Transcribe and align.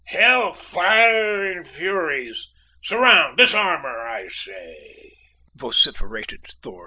"H 0.09 0.15
l 0.15 0.51
fire 0.51 1.45
and 1.51 1.67
furies! 1.67 2.47
surround! 2.81 3.37
disarm 3.37 3.83
her, 3.83 4.07
I 4.07 4.29
say!" 4.29 5.13
vociferated 5.53 6.41
Thorg. 6.63 6.79